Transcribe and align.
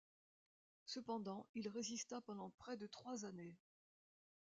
Cependant 0.87 1.45
il 1.53 1.67
résista 1.69 2.21
pendant 2.21 2.49
près 2.57 2.75
de 2.75 2.87
trois 2.87 3.23
années. 3.23 3.55